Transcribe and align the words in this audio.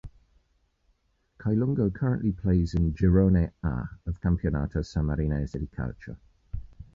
Cailungo 1.37 1.93
currently 1.93 2.31
plays 2.31 2.73
in 2.73 2.95
"Girone 2.95 3.51
A" 3.63 3.83
of 4.07 4.19
Campionato 4.19 4.79
Sammarinese 4.83 5.59
di 5.59 5.67
Calcio. 5.67 6.17